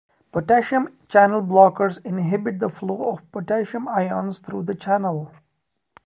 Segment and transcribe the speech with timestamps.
[0.31, 5.31] Potassium channel blockers inhibit the flow of potassium ions through the channel.